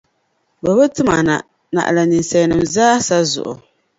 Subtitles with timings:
[0.63, 1.35] Bɛ bi tim a na,
[1.73, 3.53] naɣila ninsalinim’ zaasa zuɣu.